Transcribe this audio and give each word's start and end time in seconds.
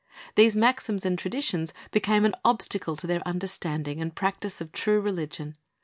These 0.33 0.55
maxims 0.55 1.05
and 1.05 1.15
traditions 1.15 1.75
became 1.91 2.25
an 2.25 2.33
obstacle 2.43 2.95
to 2.95 3.05
their 3.05 3.21
understanding 3.23 4.01
and 4.01 4.15
practise 4.15 4.59
of 4.59 4.71
true 4.71 4.99
religion. 4.99 5.57